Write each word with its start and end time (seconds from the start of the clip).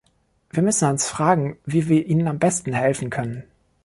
Wir 0.49 0.63
müssen 0.63 0.89
uns 0.89 1.05
fragen, 1.07 1.59
wie 1.63 1.87
wir 1.87 2.03
ihnen 2.07 2.27
am 2.27 2.39
besten 2.39 2.73
helfen 2.73 3.11
können. 3.11 3.43